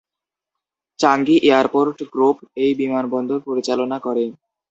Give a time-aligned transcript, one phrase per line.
[0.99, 4.23] চাঙ্গি airport group এই বিমানবন্দর পরিচালনা করে।